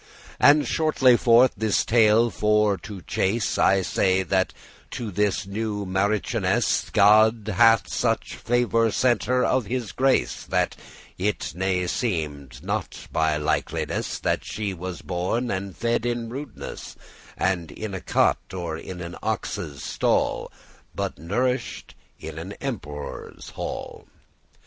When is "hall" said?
23.51-24.07